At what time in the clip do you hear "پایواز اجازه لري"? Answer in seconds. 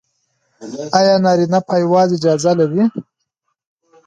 1.67-2.83